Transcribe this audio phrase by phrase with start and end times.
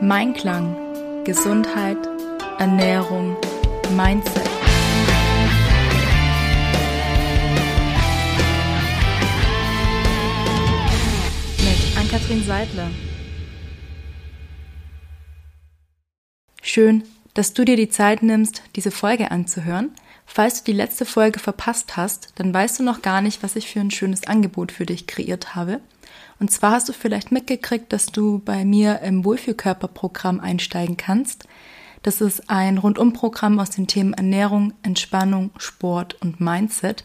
[0.00, 0.76] Mein Klang,
[1.24, 1.96] Gesundheit,
[2.58, 3.36] Ernährung,
[3.96, 4.42] Mindset.
[11.58, 12.90] Mit Ann-Kathrin Seidler.
[16.62, 17.04] Schön,
[17.34, 19.90] dass du dir die Zeit nimmst, diese Folge anzuhören.
[20.26, 23.68] Falls du die letzte Folge verpasst hast, dann weißt du noch gar nicht, was ich
[23.68, 25.80] für ein schönes Angebot für dich kreiert habe.
[26.42, 31.44] Und zwar hast du vielleicht mitgekriegt, dass du bei mir im Wohlfühlkörperprogramm einsteigen kannst.
[32.02, 37.04] Das ist ein Rundumprogramm aus den Themen Ernährung, Entspannung, Sport und Mindset.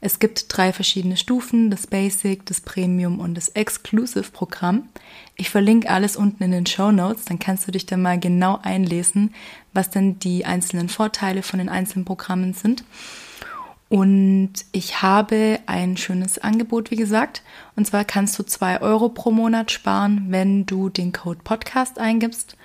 [0.00, 4.88] Es gibt drei verschiedene Stufen, das Basic, das Premium und das Exclusive Programm.
[5.36, 8.58] Ich verlinke alles unten in den Show Notes, dann kannst du dich da mal genau
[8.62, 9.34] einlesen,
[9.74, 12.84] was denn die einzelnen Vorteile von den einzelnen Programmen sind.
[13.92, 17.42] Und ich habe ein schönes Angebot, wie gesagt.
[17.76, 22.56] Und zwar kannst du zwei Euro pro Monat sparen, wenn du den Code Podcast eingibst.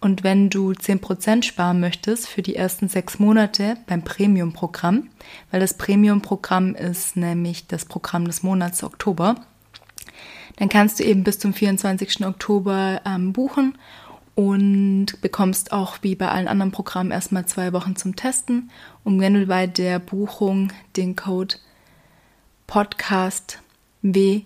[0.00, 5.08] Und wenn du zehn Prozent sparen möchtest für die ersten sechs Monate beim Premium-Programm,
[5.52, 9.36] weil das Premium-Programm ist nämlich das Programm des Monats Oktober,
[10.56, 12.26] dann kannst du eben bis zum 24.
[12.26, 13.78] Oktober ähm, buchen
[14.34, 18.70] und bekommst auch wie bei allen anderen Programmen erstmal zwei Wochen zum Testen.
[19.04, 21.56] Und wenn du bei der Buchung den Code
[22.66, 23.60] Podcast
[24.00, 24.44] WFP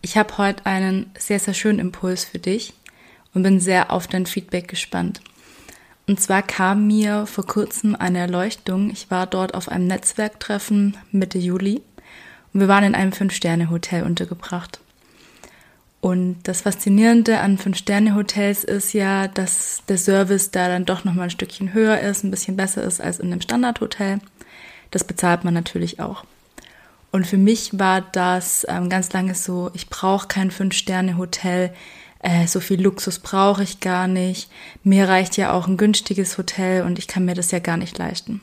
[0.00, 2.72] Ich habe heute einen sehr, sehr schönen Impuls für dich
[3.34, 5.20] und bin sehr auf dein Feedback gespannt.
[6.06, 8.90] Und zwar kam mir vor kurzem eine Erleuchtung.
[8.90, 11.82] Ich war dort auf einem Netzwerktreffen Mitte Juli
[12.54, 14.80] und wir waren in einem Fünf-Sterne-Hotel untergebracht.
[16.06, 21.30] Und das Faszinierende an Fünf-Sterne-Hotels ist ja, dass der Service da dann doch nochmal ein
[21.30, 24.20] Stückchen höher ist, ein bisschen besser ist als in einem Standardhotel.
[24.92, 26.22] Das bezahlt man natürlich auch.
[27.10, 31.74] Und für mich war das ähm, ganz lange so, ich brauche kein Fünf-Sterne-Hotel
[32.20, 34.48] äh, so viel Luxus brauche ich gar nicht,
[34.84, 37.98] mir reicht ja auch ein günstiges Hotel und ich kann mir das ja gar nicht
[37.98, 38.42] leisten.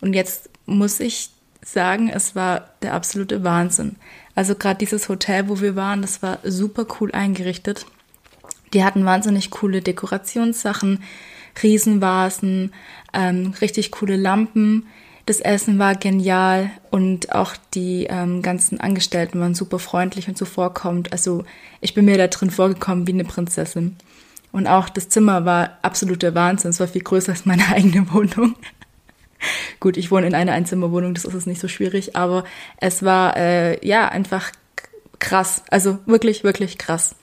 [0.00, 1.28] Und jetzt muss ich
[1.64, 3.96] sagen, es war der absolute Wahnsinn.
[4.34, 7.86] Also gerade dieses Hotel, wo wir waren, das war super cool eingerichtet.
[8.72, 11.02] Die hatten wahnsinnig coole Dekorationssachen,
[11.62, 12.72] Riesenvasen,
[13.12, 14.86] ähm, richtig coole Lampen.
[15.26, 21.12] Das Essen war genial und auch die ähm, ganzen Angestellten waren super freundlich und zuvorkommend.
[21.12, 21.44] Also
[21.80, 23.96] ich bin mir da drin vorgekommen wie eine Prinzessin.
[24.50, 26.70] Und auch das Zimmer war absoluter Wahnsinn.
[26.70, 28.56] Es war viel größer als meine eigene Wohnung.
[29.80, 32.44] Gut, ich wohne in einer Einzimmerwohnung, das ist es nicht so schwierig, aber
[32.78, 34.52] es war äh, ja einfach
[35.18, 35.62] krass.
[35.70, 37.14] Also wirklich, wirklich krass.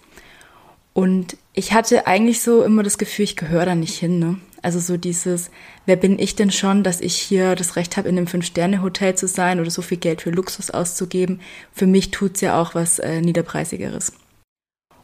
[0.94, 4.20] Und ich hatte eigentlich so immer das Gefühl, ich gehöre da nicht hin.
[4.20, 4.38] Ne?
[4.62, 5.52] Also so dieses,
[5.86, 9.28] wer bin ich denn schon, dass ich hier das Recht habe, in einem Fünf-Sterne-Hotel zu
[9.28, 11.40] sein oder so viel Geld für Luxus auszugeben.
[11.72, 14.14] Für mich tut's ja auch was äh, Niederpreisigeres.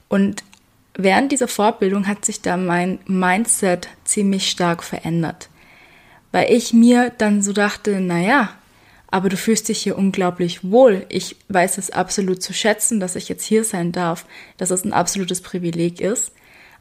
[0.10, 0.44] Und
[0.96, 5.50] während dieser Fortbildung hat sich da mein Mindset ziemlich stark verändert.
[6.32, 8.50] Weil ich mir dann so dachte, naja,
[9.10, 11.06] aber du fühlst dich hier unglaublich wohl.
[11.10, 14.26] Ich weiß es absolut zu schätzen, dass ich jetzt hier sein darf,
[14.58, 16.32] dass es ein absolutes Privileg ist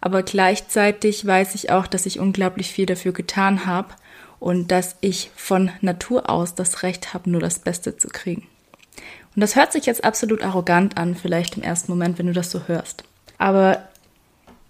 [0.05, 3.95] aber gleichzeitig weiß ich auch, dass ich unglaublich viel dafür getan habe
[4.39, 8.47] und dass ich von Natur aus das Recht habe, nur das Beste zu kriegen.
[9.35, 12.51] Und das hört sich jetzt absolut arrogant an, vielleicht im ersten Moment, wenn du das
[12.51, 13.05] so hörst.
[13.39, 13.83] Aber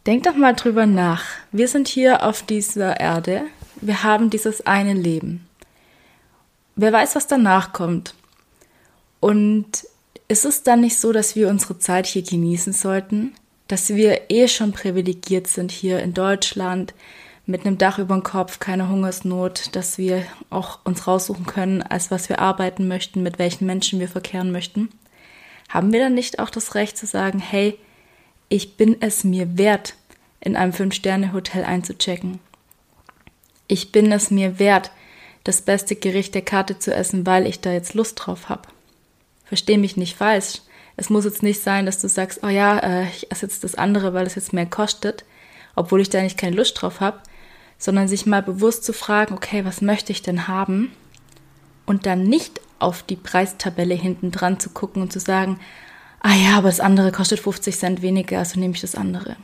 [0.06, 1.24] denk doch mal drüber nach.
[1.50, 3.42] Wir sind hier auf dieser Erde.
[3.80, 5.46] Wir haben dieses eine Leben.
[6.76, 8.14] Wer weiß, was danach kommt.
[9.20, 9.86] Und
[10.28, 13.34] ist es dann nicht so, dass wir unsere Zeit hier genießen sollten?
[13.68, 16.94] Dass wir eh schon privilegiert sind hier in Deutschland,
[17.46, 22.10] mit einem Dach über dem Kopf, keine Hungersnot, dass wir auch uns raussuchen können, als
[22.10, 24.88] was wir arbeiten möchten, mit welchen Menschen wir verkehren möchten?
[25.68, 27.78] Haben wir dann nicht auch das Recht zu sagen, hey,
[28.48, 29.94] ich bin es mir wert,
[30.40, 32.38] in einem Fünf-Sterne-Hotel einzuchecken?
[33.66, 34.90] Ich bin es mir wert,
[35.44, 38.68] das beste Gericht der Karte zu essen, weil ich da jetzt Lust drauf habe.
[39.44, 40.62] Versteh mich nicht falsch.
[40.96, 43.74] Es muss jetzt nicht sein, dass du sagst, oh ja, äh, ich esse jetzt das
[43.74, 45.24] andere, weil es jetzt mehr kostet,
[45.74, 47.20] obwohl ich da eigentlich keine Lust drauf habe,
[47.78, 50.92] sondern sich mal bewusst zu fragen, okay, was möchte ich denn haben?
[51.84, 55.58] Und dann nicht auf die Preistabelle hinten dran zu gucken und zu sagen,
[56.20, 59.36] ah ja, aber das andere kostet 50 Cent weniger, also nehme ich das andere.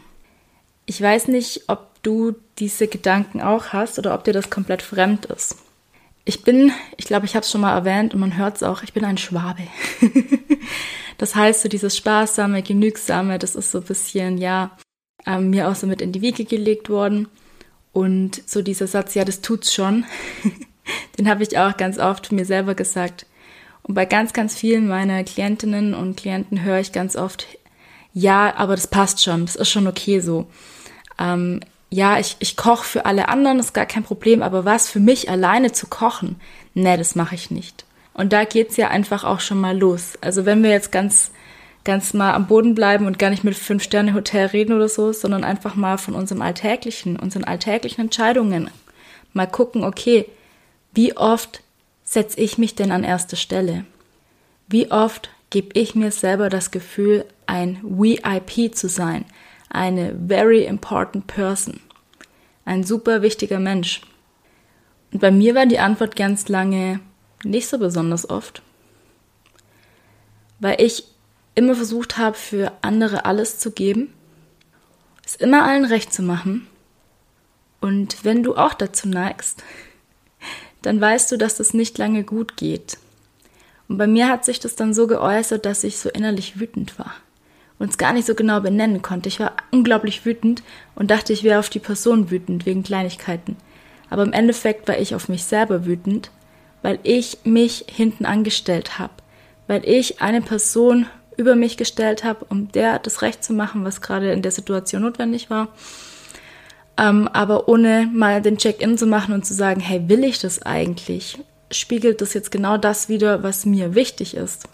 [0.90, 5.26] Ich weiß nicht, ob du diese Gedanken auch hast oder ob dir das komplett fremd
[5.26, 5.54] ist.
[6.24, 8.82] Ich bin, ich glaube, ich habe es schon mal erwähnt und man hört es auch,
[8.82, 9.62] ich bin ein Schwabe.
[11.16, 14.76] das heißt, so dieses sparsame, genügsame, das ist so ein bisschen, ja,
[15.26, 17.28] ähm, mir auch so mit in die Wiege gelegt worden.
[17.92, 20.06] Und so dieser Satz, ja, das tut's schon,
[21.18, 23.26] den habe ich auch ganz oft mir selber gesagt.
[23.84, 27.46] Und bei ganz, ganz vielen meiner Klientinnen und Klienten höre ich ganz oft,
[28.12, 30.48] ja, aber das passt schon, das ist schon okay so.
[31.20, 35.00] Ähm, ja, ich, ich koche für alle anderen, ist gar kein Problem, aber was für
[35.00, 36.40] mich alleine zu kochen,
[36.74, 37.84] nee, das mache ich nicht.
[38.14, 40.14] Und da geht's ja einfach auch schon mal los.
[40.20, 41.30] Also wenn wir jetzt ganz,
[41.84, 45.74] ganz mal am Boden bleiben und gar nicht mit Fünf-Sterne-Hotel reden oder so, sondern einfach
[45.74, 48.70] mal von unserem Alltäglichen, unseren alltäglichen Entscheidungen
[49.32, 50.26] mal gucken, okay,
[50.92, 51.62] wie oft
[52.04, 53.84] setze ich mich denn an erste Stelle?
[54.68, 59.24] Wie oft gebe ich mir selber das Gefühl, ein VIP zu sein,
[59.70, 61.80] eine very important person,
[62.64, 64.02] ein super wichtiger Mensch.
[65.12, 67.00] Und bei mir war die Antwort ganz lange
[67.44, 68.62] nicht so besonders oft,
[70.58, 71.04] weil ich
[71.54, 74.12] immer versucht habe, für andere alles zu geben,
[75.24, 76.66] es immer allen recht zu machen.
[77.80, 79.64] Und wenn du auch dazu neigst,
[80.82, 82.98] dann weißt du, dass das nicht lange gut geht.
[83.88, 87.14] Und bei mir hat sich das dann so geäußert, dass ich so innerlich wütend war
[87.80, 89.28] und es gar nicht so genau benennen konnte.
[89.28, 90.62] Ich war unglaublich wütend
[90.94, 93.56] und dachte, ich wäre auf die Person wütend wegen Kleinigkeiten.
[94.10, 96.30] Aber im Endeffekt war ich auf mich selber wütend,
[96.82, 99.14] weil ich mich hinten angestellt habe,
[99.66, 101.06] weil ich eine Person
[101.36, 105.02] über mich gestellt habe, um der das Recht zu machen, was gerade in der Situation
[105.02, 105.68] notwendig war.
[106.98, 110.60] Ähm, aber ohne mal den Check-in zu machen und zu sagen, hey, will ich das
[110.60, 111.38] eigentlich?
[111.70, 114.68] Spiegelt das jetzt genau das wieder, was mir wichtig ist?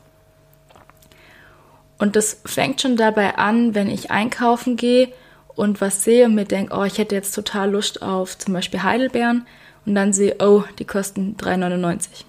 [1.99, 5.13] Und das fängt schon dabei an, wenn ich einkaufen gehe
[5.55, 8.83] und was sehe und mir denke, oh, ich hätte jetzt total Lust auf zum Beispiel
[8.83, 9.47] Heidelbeeren
[9.87, 12.25] und dann sehe, oh, die kosten 3,99.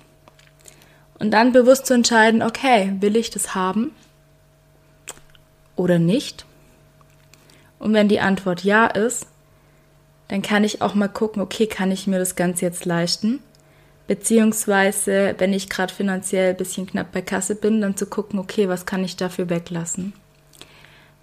[1.20, 3.92] Und dann bewusst zu entscheiden, okay, will ich das haben
[5.76, 6.46] oder nicht?
[7.80, 9.28] Und wenn die Antwort ja ist,
[10.30, 13.40] dann kann ich auch mal gucken, okay, kann ich mir das Ganze jetzt leisten?
[14.08, 18.70] Beziehungsweise, wenn ich gerade finanziell ein bisschen knapp bei Kasse bin, dann zu gucken, okay,
[18.70, 20.14] was kann ich dafür weglassen?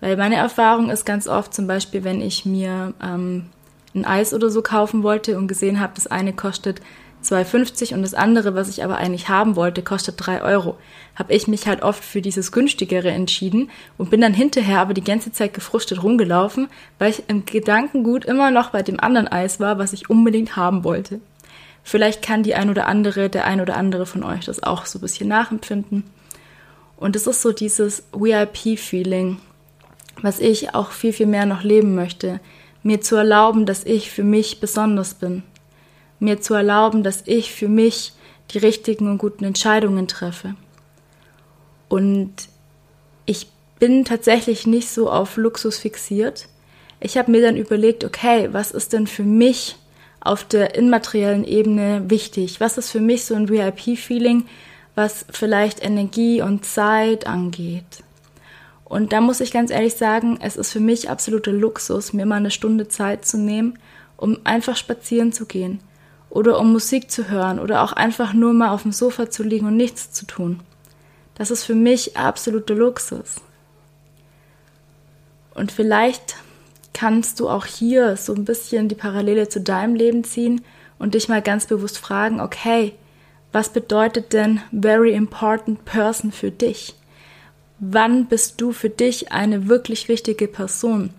[0.00, 3.46] Weil meine Erfahrung ist ganz oft zum Beispiel, wenn ich mir ähm,
[3.94, 6.82] ein Eis oder so kaufen wollte und gesehen habe, das eine kostet
[7.24, 10.76] 2,50 und das andere, was ich aber eigentlich haben wollte, kostet 3 Euro,
[11.14, 15.04] habe ich mich halt oft für dieses günstigere entschieden und bin dann hinterher aber die
[15.04, 16.68] ganze Zeit gefrustet rumgelaufen,
[16.98, 20.84] weil ich im Gedankengut immer noch bei dem anderen Eis war, was ich unbedingt haben
[20.84, 21.20] wollte.
[21.84, 24.98] Vielleicht kann die ein oder andere, der ein oder andere von euch das auch so
[24.98, 26.04] ein bisschen nachempfinden.
[26.96, 29.38] Und es ist so dieses VIP-Feeling,
[30.22, 32.40] was ich auch viel, viel mehr noch leben möchte.
[32.82, 35.42] Mir zu erlauben, dass ich für mich besonders bin.
[36.18, 38.14] Mir zu erlauben, dass ich für mich
[38.50, 40.54] die richtigen und guten Entscheidungen treffe.
[41.88, 42.32] Und
[43.26, 43.48] ich
[43.78, 46.46] bin tatsächlich nicht so auf Luxus fixiert.
[47.00, 49.76] Ich habe mir dann überlegt, okay, was ist denn für mich
[50.24, 52.58] auf der immateriellen Ebene wichtig?
[52.58, 54.46] Was ist für mich so ein VIP-Feeling,
[54.94, 58.02] was vielleicht Energie und Zeit angeht?
[58.84, 62.36] Und da muss ich ganz ehrlich sagen, es ist für mich absoluter Luxus, mir mal
[62.36, 63.78] eine Stunde Zeit zu nehmen,
[64.16, 65.80] um einfach spazieren zu gehen
[66.30, 69.66] oder um Musik zu hören oder auch einfach nur mal auf dem Sofa zu liegen
[69.66, 70.60] und nichts zu tun.
[71.34, 73.36] Das ist für mich absoluter Luxus.
[75.54, 76.36] Und vielleicht
[76.94, 80.64] kannst du auch hier so ein bisschen die Parallele zu deinem Leben ziehen
[80.98, 82.94] und dich mal ganz bewusst fragen, okay,
[83.52, 86.94] was bedeutet denn very important person für dich?
[87.78, 91.10] Wann bist du für dich eine wirklich wichtige Person?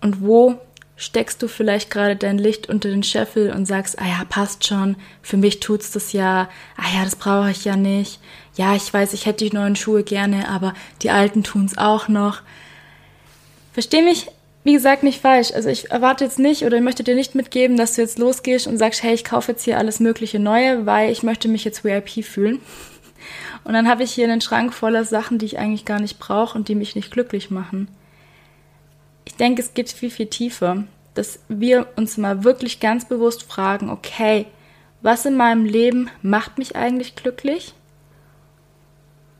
[0.00, 0.58] Und wo
[0.96, 4.96] steckst du vielleicht gerade dein Licht unter den Scheffel und sagst, ah ja, passt schon,
[5.20, 8.20] für mich tut's das ja, ah ja, das brauche ich ja nicht.
[8.54, 12.40] Ja, ich weiß, ich hätte die neuen Schuhe gerne, aber die alten tun's auch noch.
[13.76, 14.28] Versteh mich,
[14.64, 15.52] wie gesagt, nicht falsch.
[15.52, 18.66] Also ich erwarte jetzt nicht oder ich möchte dir nicht mitgeben, dass du jetzt losgehst
[18.66, 21.84] und sagst, hey, ich kaufe jetzt hier alles mögliche Neue, weil ich möchte mich jetzt
[21.84, 22.62] VIP fühlen.
[23.64, 26.56] Und dann habe ich hier einen Schrank voller Sachen, die ich eigentlich gar nicht brauche
[26.56, 27.88] und die mich nicht glücklich machen.
[29.26, 33.90] Ich denke, es geht viel, viel tiefer, dass wir uns mal wirklich ganz bewusst fragen,
[33.90, 34.46] okay,
[35.02, 37.74] was in meinem Leben macht mich eigentlich glücklich?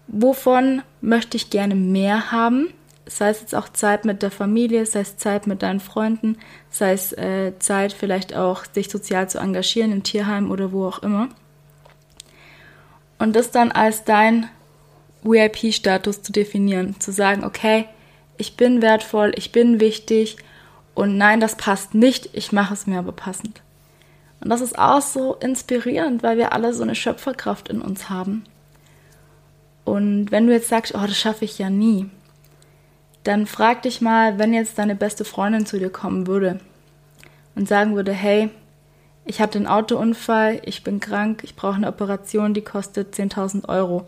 [0.09, 2.75] Wovon möchte ich gerne mehr haben?
[3.07, 6.39] Sei es jetzt auch Zeit mit der Familie, sei es Zeit mit deinen Freunden,
[6.71, 11.03] sei es äh, Zeit vielleicht auch, sich sozial zu engagieren im Tierheim oder wo auch
[11.03, 11.29] immer
[13.19, 14.49] und das dann als dein
[15.23, 17.87] VIP-Status zu definieren, zu sagen, okay,
[18.39, 20.37] ich bin wertvoll, ich bin wichtig
[20.95, 23.63] und nein, das passt nicht, ich mache es mir aber passend.
[24.41, 28.45] Und das ist auch so inspirierend, weil wir alle so eine Schöpferkraft in uns haben.
[29.85, 32.11] Und wenn du jetzt sagst, oh, das schaffe ich ja nie,
[33.27, 36.61] dann frag dich mal, wenn jetzt deine beste Freundin zu dir kommen würde
[37.55, 38.51] und sagen würde, hey,
[39.25, 44.07] ich habe den Autounfall, ich bin krank, ich brauche eine Operation, die kostet 10.000 Euro.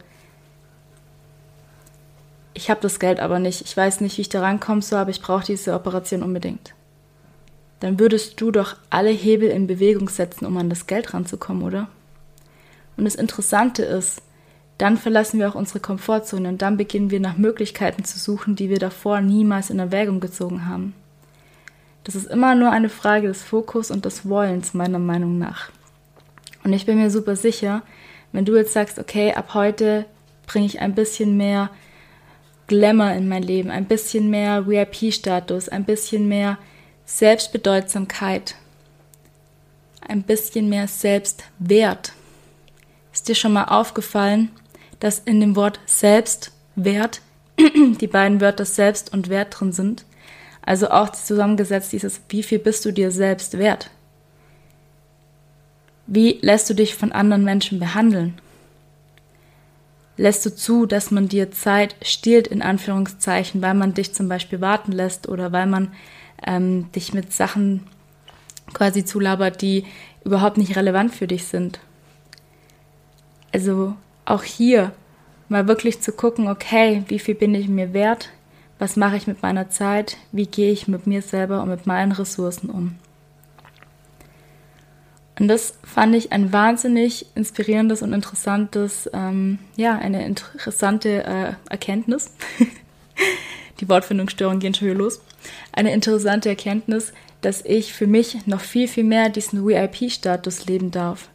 [2.55, 3.63] Ich habe das Geld aber nicht.
[3.63, 6.75] Ich weiß nicht, wie ich da rankomme, so, aber ich brauche diese Operation unbedingt.
[7.81, 11.89] Dann würdest du doch alle Hebel in Bewegung setzen, um an das Geld ranzukommen, oder?
[12.97, 14.23] Und das Interessante ist,
[14.79, 18.71] dann verlassen wir auch unsere Komfortzone und dann beginnen wir nach Möglichkeiten zu suchen, die
[18.71, 20.95] wir davor niemals in Erwägung gezogen haben.
[22.05, 25.71] Das ist immer nur eine Frage des Fokus und des Wollens, meiner Meinung nach.
[26.65, 27.83] Und ich bin mir super sicher,
[28.33, 30.07] wenn du jetzt sagst, okay, ab heute
[30.47, 31.71] bringe ich ein bisschen mehr
[32.69, 36.59] Glamour in mein Leben, ein bisschen mehr VIP-Status, ein bisschen mehr
[37.05, 38.55] Selbstbedeutsamkeit,
[40.07, 42.13] ein bisschen mehr Selbstwert.
[43.13, 44.51] Ist dir schon mal aufgefallen,
[45.01, 47.21] dass in dem Wort Selbstwert
[47.59, 50.05] die beiden Wörter Selbst und Wert drin sind?
[50.63, 53.91] Also auch zusammengesetzt dieses, wie viel bist du dir selbst wert?
[56.07, 58.41] Wie lässt du dich von anderen Menschen behandeln?
[60.17, 64.61] Lässt du zu, dass man dir Zeit stiehlt, in Anführungszeichen, weil man dich zum Beispiel
[64.61, 65.93] warten lässt oder weil man
[66.47, 67.87] ähm, dich mit Sachen
[68.75, 69.87] quasi zulabert, die
[70.25, 71.79] überhaupt nicht relevant für dich sind?
[73.53, 73.95] Also
[74.29, 74.93] auch hier
[75.49, 78.31] mal wirklich zu gucken, okay, wie viel bin ich mir wert?
[78.79, 82.13] was mache ich mit meiner Zeit, wie gehe ich mit mir selber und mit meinen
[82.13, 82.95] Ressourcen um.
[85.39, 92.33] Und das fand ich ein wahnsinnig inspirierendes und interessantes, ähm, ja, eine interessante äh, Erkenntnis.
[93.81, 95.21] Die Wortfindungsstörungen gehen schon wieder los.
[95.73, 101.29] Eine interessante Erkenntnis, dass ich für mich noch viel, viel mehr diesen VIP-Status leben darf.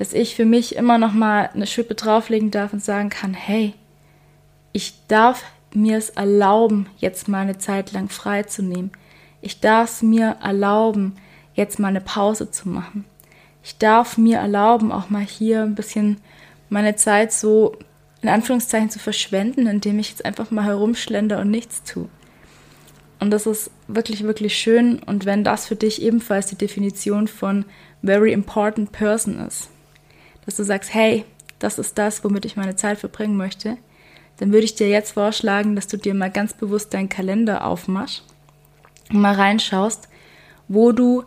[0.00, 3.74] Dass ich für mich immer noch mal eine Schippe drauflegen darf und sagen kann, hey,
[4.72, 8.92] ich darf mir es erlauben, jetzt mal eine Zeit lang frei zu nehmen.
[9.42, 11.16] Ich darf es mir erlauben,
[11.52, 13.04] jetzt mal eine Pause zu machen.
[13.62, 16.16] Ich darf mir erlauben, auch mal hier ein bisschen
[16.70, 17.76] meine Zeit so
[18.22, 22.08] in Anführungszeichen zu verschwenden, indem ich jetzt einfach mal herumschlender und nichts tue.
[23.18, 24.98] Und das ist wirklich, wirklich schön.
[25.00, 27.66] Und wenn das für dich ebenfalls die Definition von
[28.02, 29.68] very important person ist,
[30.50, 31.24] dass du sagst, hey,
[31.60, 33.76] das ist das, womit ich meine Zeit verbringen möchte,
[34.38, 38.24] dann würde ich dir jetzt vorschlagen, dass du dir mal ganz bewusst deinen Kalender aufmachst
[39.10, 40.08] und mal reinschaust,
[40.66, 41.22] wo du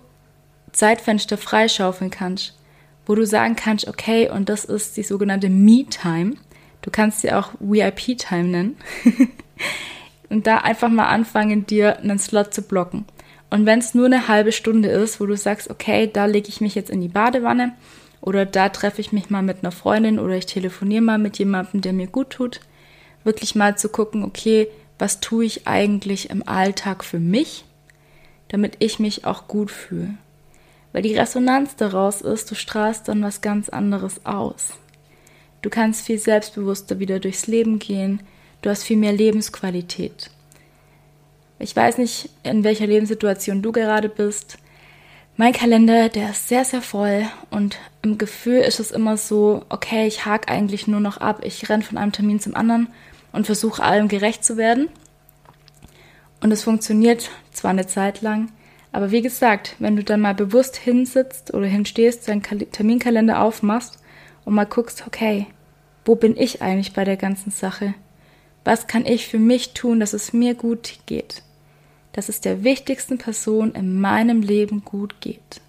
[0.73, 2.59] Zeitfenster freischaufeln kannst,
[3.05, 6.33] wo du sagen kannst, okay, und das ist die sogenannte Me-Time.
[6.81, 8.77] Du kannst sie auch VIP-Time nennen.
[10.29, 13.05] und da einfach mal anfangen, dir einen Slot zu blocken.
[13.49, 16.59] Und wenn es nur eine halbe Stunde ist, wo du sagst, okay, da lege ich
[16.59, 17.73] mich jetzt in die Badewanne
[18.23, 21.81] oder da treffe ich mich mal mit einer Freundin oder ich telefoniere mal mit jemandem,
[21.81, 22.61] der mir gut tut,
[23.25, 27.65] wirklich mal zu gucken, okay, was tue ich eigentlich im Alltag für mich,
[28.47, 30.13] damit ich mich auch gut fühle.
[30.93, 34.69] Weil die Resonanz daraus ist, du strahlst dann was ganz anderes aus.
[35.61, 38.21] Du kannst viel selbstbewusster wieder durchs Leben gehen,
[38.61, 40.29] du hast viel mehr Lebensqualität.
[41.59, 44.59] Ich weiß nicht, in welcher Lebenssituation du gerade bist.
[45.35, 50.05] Mein Kalender, der ist sehr, sehr voll und im Gefühl ist es immer so, okay,
[50.05, 52.87] ich hake eigentlich nur noch ab, ich renne von einem Termin zum anderen
[53.31, 54.89] und versuche allem gerecht zu werden.
[56.39, 58.51] Und es funktioniert zwar eine Zeit lang,
[58.91, 63.97] aber wie gesagt, wenn du dann mal bewusst hinsitzt oder hinstehst, deinen Terminkalender aufmachst
[64.45, 65.47] und mal guckst, okay,
[66.05, 67.95] wo bin ich eigentlich bei der ganzen Sache?
[68.63, 71.41] Was kann ich für mich tun, dass es mir gut geht?
[72.13, 75.61] Dass es der wichtigsten Person in meinem Leben gut geht.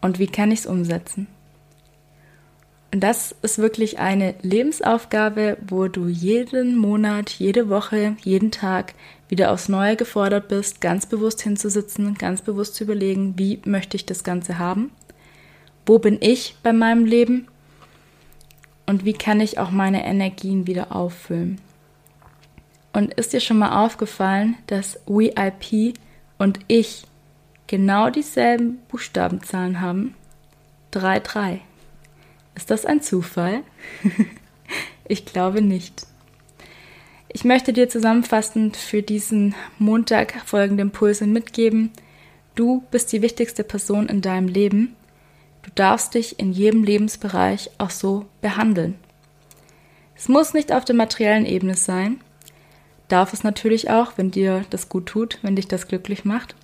[0.00, 1.26] Und wie kann ich es umsetzen?
[2.92, 8.94] Und das ist wirklich eine Lebensaufgabe, wo du jeden Monat, jede Woche, jeden Tag
[9.28, 14.06] wieder aufs Neue gefordert bist, ganz bewusst hinzusitzen, ganz bewusst zu überlegen, wie möchte ich
[14.06, 14.90] das Ganze haben?
[15.84, 17.48] Wo bin ich bei meinem Leben?
[18.86, 21.60] Und wie kann ich auch meine Energien wieder auffüllen?
[22.92, 25.94] Und ist dir schon mal aufgefallen, dass VIP
[26.38, 27.04] und ich
[27.66, 30.14] genau dieselben Buchstabenzahlen haben?
[30.92, 31.60] 3-3.
[32.54, 33.62] Ist das ein Zufall?
[35.08, 36.06] ich glaube nicht.
[37.28, 41.92] Ich möchte dir zusammenfassend für diesen Montag folgende Impulse mitgeben.
[42.54, 44.96] Du bist die wichtigste Person in deinem Leben.
[45.62, 48.94] Du darfst dich in jedem Lebensbereich auch so behandeln.
[50.16, 52.20] Es muss nicht auf der materiellen Ebene sein.
[53.08, 56.54] Darf es natürlich auch, wenn dir das gut tut, wenn dich das glücklich macht.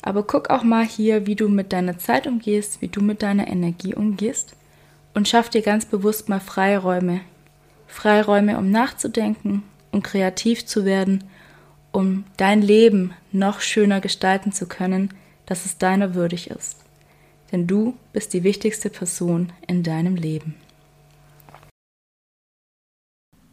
[0.00, 3.48] Aber guck auch mal hier, wie du mit deiner Zeit umgehst, wie du mit deiner
[3.48, 4.54] Energie umgehst
[5.14, 7.20] und schaff dir ganz bewusst mal Freiräume.
[7.86, 9.62] Freiräume, um nachzudenken,
[9.92, 11.24] um kreativ zu werden,
[11.92, 15.14] um dein Leben noch schöner gestalten zu können,
[15.46, 16.78] dass es deiner würdig ist.
[17.52, 20.54] Denn du bist die wichtigste Person in deinem Leben.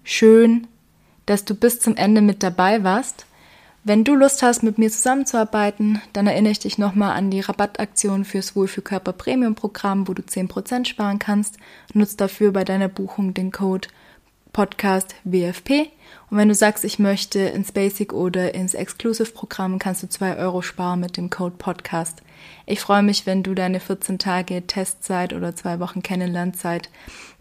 [0.03, 0.67] Schön,
[1.25, 3.25] dass du bis zum Ende mit dabei warst.
[3.83, 8.25] Wenn du Lust hast, mit mir zusammenzuarbeiten, dann erinnere ich dich nochmal an die Rabattaktion
[8.25, 11.57] fürs Wohlfühlkörper Premium Programm, wo du 10% sparen kannst.
[11.93, 13.87] Nutz dafür bei deiner Buchung den Code
[14.53, 15.89] Podcast WFP.
[16.31, 20.37] Und wenn du sagst, ich möchte ins Basic oder ins Exclusive Programm, kannst du 2
[20.37, 22.23] Euro sparen mit dem Code Podcast.
[22.65, 26.89] Ich freue mich, wenn du deine 14 Tage Testzeit oder zwei Wochen Kennenlernzeit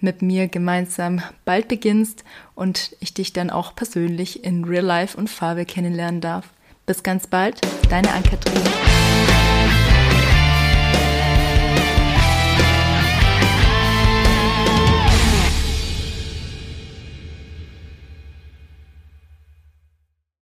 [0.01, 2.25] mit mir gemeinsam bald beginnst
[2.57, 6.49] und ich dich dann auch persönlich in Real Life und Farbe kennenlernen darf.
[6.85, 9.40] Bis ganz bald, deine Ann-Kathrin.